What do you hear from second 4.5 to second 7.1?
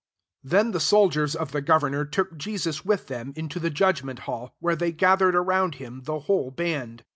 where they gathered around him the whole band.